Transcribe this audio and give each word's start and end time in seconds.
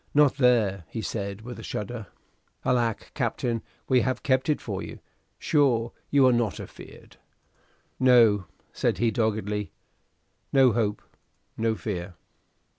"Not 0.15 0.37
there," 0.37 0.85
he 0.87 1.03
said, 1.03 1.41
with 1.41 1.59
a 1.59 1.61
shudder. 1.61 2.07
"Alack! 2.65 3.11
Captain, 3.13 3.61
we 3.87 4.01
have 4.01 4.23
kept 4.23 4.49
it 4.49 4.59
for 4.59 4.81
you. 4.81 4.97
Sure 5.37 5.93
you 6.09 6.25
are 6.25 6.33
not 6.33 6.59
afear'd." 6.59 7.17
"No," 7.99 8.45
said 8.73 8.97
he, 8.97 9.11
doggedly; 9.11 9.73
"no 10.51 10.71
hope, 10.71 11.03
no 11.55 11.75
fear." 11.75 12.15